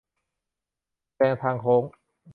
[1.15, 1.83] แซงทางโค้ง